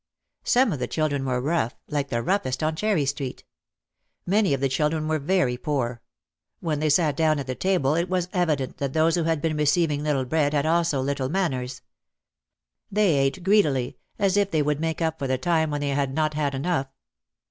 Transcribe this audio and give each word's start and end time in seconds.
Some 0.45 0.73
of 0.73 0.79
the 0.79 0.87
children 0.87 1.23
were 1.25 1.39
rough, 1.39 1.75
like 1.87 2.09
the 2.09 2.23
roughest 2.23 2.63
on 2.63 2.75
Cherry 2.75 3.05
Street. 3.05 3.43
Many 4.25 4.51
of 4.51 4.59
the 4.59 4.67
children 4.67 5.07
were 5.07 5.19
very 5.19 5.57
poor. 5.57 6.01
When 6.59 6.79
they 6.79 6.89
sat 6.89 7.15
down 7.15 7.37
at 7.37 7.45
the 7.45 7.53
table 7.53 7.93
it 7.93 8.09
was 8.09 8.27
evident 8.33 8.77
that 8.77 8.93
those 8.93 9.13
who 9.13 9.25
had 9.25 9.43
been 9.43 9.55
receiving 9.55 10.01
little 10.01 10.25
bread 10.25 10.55
had 10.55 10.65
also 10.65 11.01
little 11.01 11.29
manners. 11.29 11.83
They 12.91 13.13
ate 13.19 13.43
greedily 13.43 13.99
as 14.17 14.37
if 14.37 14.49
they 14.49 14.63
would 14.63 14.79
make 14.79 15.03
up 15.03 15.19
for 15.19 15.27
the 15.27 15.37
time 15.37 15.69
when 15.69 15.81
they 15.81 15.89
had 15.89 16.15
not 16.15 16.33
had 16.33 16.55
enough. 16.55 16.87